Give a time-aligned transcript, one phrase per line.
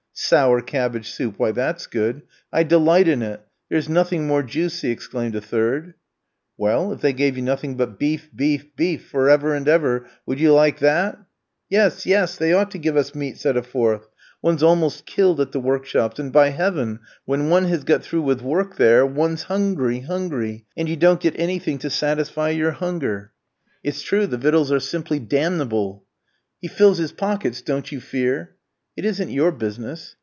[0.13, 2.21] "Sour cabbage soup, why, that's good.
[2.53, 5.95] I delight in it; there's nothing more juicy," exclaimed a third.
[6.57, 10.39] "Well, if they gave you nothing but beef, beef, beef, for ever and ever, would
[10.39, 11.17] you like that?"
[11.69, 14.07] "Yes, yes; they ought to give us meat," said a fourth;
[14.43, 16.99] "one's almost killed at the workshops; and, by heaven!
[17.25, 21.37] when one has got through with work there one's hungry, hungry; and you don't get
[21.37, 23.31] anything to satisfy your hunger."
[23.83, 26.05] "It's true, the victuals are simply damnable."
[26.61, 28.55] "He fills his pockets, don't you fear!"
[28.97, 30.17] "It isn't your business."